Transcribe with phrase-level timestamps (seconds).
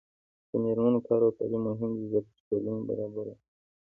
[0.49, 3.35] د میرمنو کار او تعلیم مهم دی ځکه چې ټولنې برابري راولي.